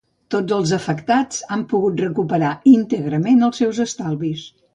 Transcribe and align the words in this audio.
Tots 0.35 0.53
els 0.55 0.71
afectats 0.77 1.43
han 1.57 1.65
pogut 1.73 2.01
recuperar 2.05 2.55
íntegrament 2.73 3.47
els 3.51 3.63
seus 3.65 3.85
estalvis. 3.87 4.49